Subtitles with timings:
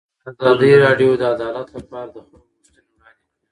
[0.29, 3.49] ازادي راډیو د عدالت لپاره د خلکو غوښتنې وړاندې کړي.